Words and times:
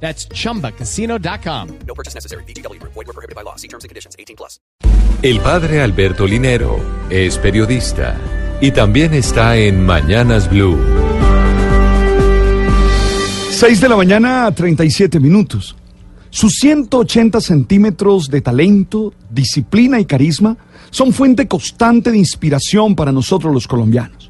That's 0.00 0.28
chumbacasino.com. 0.28 1.78
No 1.86 1.94
purchase 1.94 2.14
necessary. 2.14 2.44
BGW. 2.44 2.80
Void 2.82 2.94
were 2.94 3.12
prohibited 3.12 3.34
by 3.34 3.42
law. 3.42 3.56
See 3.56 3.68
terms 3.68 3.82
and 3.82 3.88
conditions. 3.88 4.14
18 4.18 4.36
plus. 4.36 4.60
El 5.22 5.40
padre 5.40 5.80
Alberto 5.80 6.26
Linero 6.26 6.78
es 7.10 7.38
periodista 7.38 8.16
y 8.60 8.70
también 8.70 9.14
está 9.14 9.56
en 9.56 9.84
Mañanas 9.84 10.48
Blue. 10.50 10.78
6 13.50 13.80
de 13.80 13.88
la 13.88 13.96
mañana, 13.96 14.52
37 14.52 15.18
minutos. 15.18 15.74
Sus 16.28 16.56
180 16.56 17.40
centímetros 17.40 18.28
de 18.28 18.42
talento, 18.42 19.14
disciplina 19.30 19.98
y 19.98 20.04
carisma 20.04 20.58
son 20.90 21.14
fuente 21.14 21.48
constante 21.48 22.10
de 22.10 22.18
inspiración 22.18 22.94
para 22.94 23.12
nosotros 23.12 23.54
los 23.54 23.66
colombianos. 23.66 24.25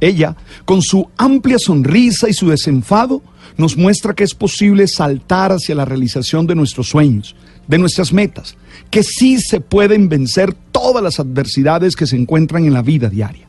Ella, 0.00 0.36
con 0.64 0.82
su 0.82 1.08
amplia 1.16 1.58
sonrisa 1.58 2.28
y 2.28 2.34
su 2.34 2.48
desenfado, 2.48 3.22
nos 3.56 3.76
muestra 3.76 4.14
que 4.14 4.24
es 4.24 4.34
posible 4.34 4.86
saltar 4.86 5.52
hacia 5.52 5.74
la 5.74 5.84
realización 5.84 6.46
de 6.46 6.54
nuestros 6.54 6.88
sueños, 6.88 7.34
de 7.66 7.78
nuestras 7.78 8.12
metas, 8.12 8.56
que 8.90 9.02
sí 9.02 9.40
se 9.40 9.60
pueden 9.60 10.08
vencer 10.08 10.54
todas 10.72 11.02
las 11.02 11.18
adversidades 11.18 11.96
que 11.96 12.06
se 12.06 12.16
encuentran 12.16 12.64
en 12.64 12.74
la 12.74 12.82
vida 12.82 13.08
diaria. 13.08 13.46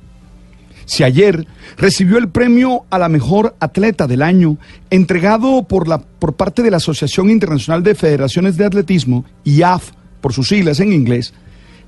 Si 0.86 1.04
ayer 1.04 1.46
recibió 1.76 2.18
el 2.18 2.30
premio 2.30 2.86
a 2.90 2.98
la 2.98 3.10
mejor 3.10 3.58
atleta 3.60 4.08
del 4.08 4.22
año, 4.22 4.58
entregado 4.90 5.64
por, 5.64 5.90
la, 5.90 6.00
por 6.00 6.38
parte 6.38 6.64
de 6.64 6.72
la 6.72 6.78
Asociación 6.78 7.30
Internacional 7.30 7.84
de 7.84 7.94
Federaciones 7.94 8.56
de 8.56 8.66
Atletismo, 8.66 9.26
IAF, 9.44 9.92
por 10.22 10.32
sus 10.32 10.48
siglas 10.48 10.80
en 10.80 10.94
inglés, 10.94 11.34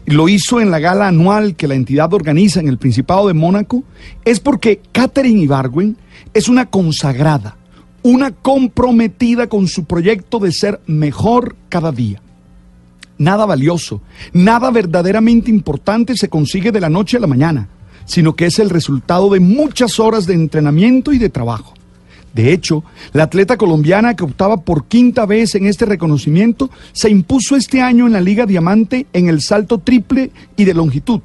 lo 0.06 0.28
hizo 0.28 0.60
en 0.60 0.72
la 0.72 0.80
gala 0.80 1.08
anual 1.08 1.56
que 1.56 1.68
la 1.68 1.76
entidad 1.76 2.14
organiza 2.14 2.60
en 2.60 2.68
el 2.68 2.78
Principado 2.78 3.28
de 3.28 3.34
Mónaco, 3.34 3.84
es 4.26 4.40
porque 4.40 4.82
Catherine 4.92 5.42
Ibargüen 5.42 5.98
es 6.34 6.50
una 6.50 6.66
consagrada, 6.66 7.58
una 8.02 8.32
comprometida 8.32 9.48
con 9.48 9.68
su 9.68 9.86
proyecto 9.86 10.40
de 10.40 10.52
ser 10.52 10.82
mejor 10.88 11.56
cada 11.70 11.92
día. 11.92 12.22
Nada 13.18 13.46
valioso, 13.46 14.02
nada 14.32 14.72
verdaderamente 14.72 15.52
importante 15.52 16.16
se 16.16 16.30
consigue 16.30 16.72
de 16.72 16.80
la 16.80 16.90
noche 16.90 17.18
a 17.18 17.20
la 17.20 17.28
mañana, 17.28 17.68
sino 18.06 18.36
que 18.36 18.46
es 18.46 18.60
el 18.60 18.70
resultado 18.70 19.30
de 19.30 19.40
muchas 19.40 20.00
horas 20.00 20.26
de 20.26 20.34
entrenamiento 20.34 21.12
y 21.12 21.18
de 21.18 21.30
trabajo. 21.30 21.74
De 22.34 22.54
hecho, 22.54 22.84
la 23.14 23.24
atleta 23.24 23.58
colombiana 23.58 24.16
que 24.16 24.24
optaba 24.24 24.62
por 24.62 24.86
quinta 24.86 25.26
vez 25.26 25.56
en 25.56 25.66
este 25.66 25.86
reconocimiento 25.86 26.70
se 26.92 27.10
impuso 27.10 27.56
este 27.56 27.82
año 27.82 28.06
en 28.06 28.14
la 28.14 28.22
Liga 28.22 28.46
Diamante 28.46 29.08
en 29.14 29.30
el 29.30 29.42
salto 29.42 29.80
triple 29.80 30.32
y 30.56 30.66
de 30.66 30.74
longitud, 30.74 31.22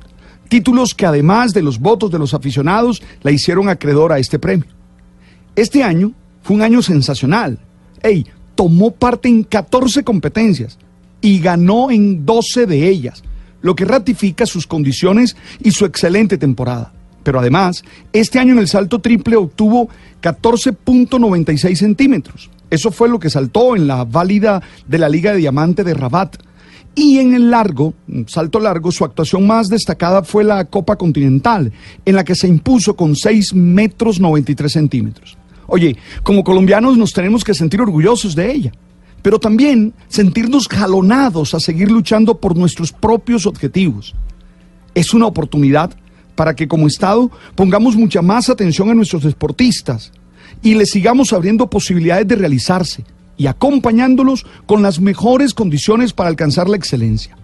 títulos 0.49 0.95
que 0.95 1.07
además 1.07 1.53
de 1.53 1.63
los 1.63 1.79
votos 1.79 2.11
de 2.11 2.19
los 2.19 2.33
aficionados 2.33 3.03
la 3.23 3.31
hicieron 3.31 3.69
acreedora 3.69 4.17
a 4.17 4.19
este 4.19 4.39
premio. 4.39 4.69
Este 5.57 5.83
año 5.83 6.13
fue 6.43 6.57
un 6.57 6.63
año 6.63 6.83
sensacional. 6.83 7.59
Ey, 8.03 8.27
tomó 8.55 8.93
parte 8.93 9.29
en 9.29 9.45
14 9.45 10.05
competencias 10.05 10.79
y 11.21 11.39
ganó 11.41 11.91
en 11.91 12.25
12 12.25 12.67
de 12.67 12.89
ellas, 12.89 13.23
lo 13.63 13.75
que 13.75 13.85
ratifica 13.85 14.47
sus 14.47 14.67
condiciones 14.67 15.37
y 15.63 15.71
su 15.71 15.85
excelente 15.85 16.39
temporada. 16.39 16.93
Pero 17.25 17.41
además, 17.41 17.83
este 18.13 18.39
año 18.39 18.53
en 18.53 18.61
el 18.61 18.69
salto 18.69 19.01
triple 19.01 19.35
obtuvo 19.35 19.89
14.96 20.23 21.75
centímetros. 21.75 22.51
Eso 22.71 22.93
fue 22.93 23.09
lo 23.09 23.19
que 23.19 23.31
saltó 23.31 23.75
en 23.75 23.89
la 23.89 24.05
válida 24.05 24.63
de 24.87 24.99
la 24.99 25.09
Liga 25.09 25.33
de 25.33 25.39
Diamante 25.39 25.83
de 25.83 25.95
Rabat. 25.95 26.37
Y 26.95 27.19
en 27.19 27.35
el 27.35 27.51
largo, 27.51 27.95
salto 28.27 28.61
largo, 28.61 28.93
su 28.93 29.05
actuación 29.05 29.47
más 29.47 29.69
destacada 29.69 30.23
fue 30.23 30.45
la 30.45 30.65
Copa 30.67 30.95
Continental, 30.97 31.73
en 32.05 32.15
la 32.15 32.23
que 32.23 32.37
se 32.37 32.47
impuso 32.47 32.95
con 32.95 33.17
6 33.17 33.55
metros 33.55 34.21
93 34.21 34.71
centímetros. 34.71 35.37
Oye, 35.67 35.97
como 36.23 36.45
colombianos 36.45 36.97
nos 36.97 37.13
tenemos 37.13 37.43
que 37.43 37.55
sentir 37.55 37.81
orgullosos 37.81 38.37
de 38.37 38.53
ella, 38.53 38.73
pero 39.23 39.41
también 39.41 39.95
sentirnos 40.09 40.69
jalonados 40.69 41.55
a 41.55 41.61
seguir 41.61 41.91
luchando 41.91 42.39
por 42.39 42.57
nuestros 42.57 42.93
propios 42.93 43.47
objetivos. 43.47 44.15
Es 44.95 45.15
una 45.15 45.27
oportunidad 45.27 45.97
para 46.35 46.55
que 46.55 46.69
como 46.69 46.87
Estado 46.87 47.31
pongamos 47.55 47.97
mucha 47.97 48.23
más 48.23 48.49
atención 48.49 48.91
a 48.91 48.95
nuestros 48.95 49.23
deportistas 49.23 50.13
y 50.63 50.75
les 50.75 50.91
sigamos 50.91 51.33
abriendo 51.33 51.69
posibilidades 51.69 52.27
de 52.29 52.37
realizarse 52.37 53.05
y 53.37 53.47
acompañándolos 53.47 54.47
con 54.67 54.83
las 54.83 55.01
mejores 55.01 55.55
condiciones 55.55 56.13
para 56.13 56.29
alcanzar 56.29 56.69
la 56.69 56.77
excelencia. 56.77 57.37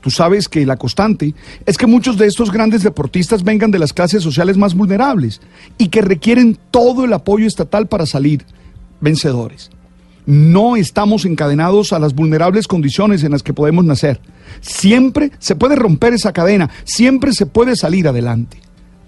Tú 0.00 0.10
sabes 0.10 0.48
que 0.48 0.66
la 0.66 0.76
constante 0.76 1.34
es 1.64 1.78
que 1.78 1.86
muchos 1.86 2.18
de 2.18 2.26
estos 2.26 2.52
grandes 2.52 2.82
deportistas 2.82 3.42
vengan 3.42 3.70
de 3.70 3.78
las 3.78 3.94
clases 3.94 4.22
sociales 4.22 4.58
más 4.58 4.74
vulnerables 4.74 5.40
y 5.78 5.88
que 5.88 6.02
requieren 6.02 6.58
todo 6.70 7.06
el 7.06 7.12
apoyo 7.14 7.46
estatal 7.46 7.86
para 7.86 8.04
salir 8.04 8.44
vencedores. 9.00 9.70
No 10.26 10.76
estamos 10.76 11.24
encadenados 11.24 11.94
a 11.94 11.98
las 11.98 12.14
vulnerables 12.14 12.68
condiciones 12.68 13.24
en 13.24 13.32
las 13.32 13.42
que 13.42 13.54
podemos 13.54 13.84
nacer. 13.86 14.20
Siempre 14.60 15.30
se 15.38 15.56
puede 15.56 15.76
romper 15.76 16.12
esa 16.12 16.32
cadena, 16.32 16.70
siempre 16.84 17.32
se 17.32 17.46
puede 17.46 17.76
salir 17.76 18.08
adelante. 18.08 18.58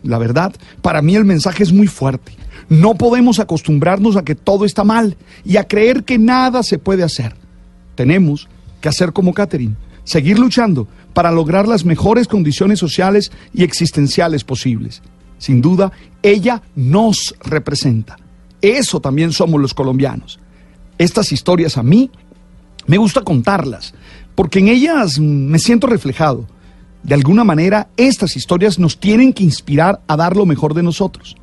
La 0.02 0.18
verdad, 0.18 0.54
para 0.82 1.02
mí 1.02 1.16
el 1.16 1.24
mensaje 1.24 1.62
es 1.62 1.72
muy 1.72 1.86
fuerte. 1.86 2.32
No 2.68 2.94
podemos 2.94 3.38
acostumbrarnos 3.38 4.16
a 4.16 4.24
que 4.24 4.34
todo 4.34 4.64
está 4.64 4.84
mal 4.84 5.16
y 5.44 5.56
a 5.56 5.64
creer 5.64 6.04
que 6.04 6.18
nada 6.18 6.62
se 6.62 6.78
puede 6.78 7.02
hacer. 7.02 7.34
Tenemos 7.94 8.48
que 8.80 8.88
hacer 8.88 9.12
como 9.12 9.34
Catherine, 9.34 9.74
seguir 10.04 10.38
luchando 10.38 10.88
para 11.12 11.30
lograr 11.30 11.66
las 11.66 11.84
mejores 11.84 12.28
condiciones 12.28 12.78
sociales 12.78 13.32
y 13.54 13.64
existenciales 13.64 14.44
posibles. 14.44 15.02
Sin 15.38 15.60
duda, 15.60 15.92
ella 16.22 16.62
nos 16.74 17.34
representa. 17.42 18.16
Eso 18.60 19.00
también 19.00 19.32
somos 19.32 19.60
los 19.60 19.74
colombianos. 19.74 20.38
Estas 20.98 21.30
historias 21.32 21.76
a 21.76 21.82
mí 21.82 22.10
me 22.86 22.98
gusta 22.98 23.22
contarlas, 23.22 23.94
porque 24.34 24.58
en 24.58 24.68
ellas 24.68 25.18
me 25.18 25.58
siento 25.58 25.86
reflejado. 25.86 26.46
De 27.02 27.14
alguna 27.14 27.44
manera, 27.44 27.88
estas 27.96 28.36
historias 28.36 28.78
nos 28.78 28.98
tienen 28.98 29.32
que 29.32 29.44
inspirar 29.44 30.00
a 30.06 30.16
dar 30.16 30.36
lo 30.36 30.46
mejor 30.46 30.74
de 30.74 30.82
nosotros. 30.82 31.36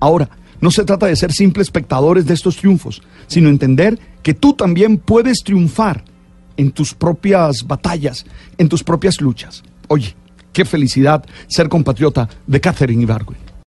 Ahora, 0.00 0.28
no 0.60 0.70
se 0.70 0.84
trata 0.84 1.06
de 1.06 1.16
ser 1.16 1.32
simples 1.32 1.66
espectadores 1.66 2.26
de 2.26 2.34
estos 2.34 2.56
triunfos, 2.56 3.02
sino 3.26 3.48
entender 3.48 3.98
que 4.22 4.34
tú 4.34 4.52
también 4.52 4.98
puedes 4.98 5.42
triunfar 5.44 6.04
en 6.56 6.72
tus 6.72 6.94
propias 6.94 7.66
batallas, 7.66 8.26
en 8.58 8.68
tus 8.68 8.82
propias 8.82 9.20
luchas. 9.20 9.62
Oye, 9.86 10.14
qué 10.52 10.64
felicidad 10.64 11.24
ser 11.46 11.68
compatriota 11.68 12.28
de 12.46 12.60
Catherine 12.60 13.02
Ibargüen. 13.02 13.47